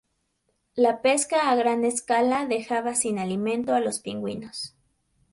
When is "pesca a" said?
1.03-1.55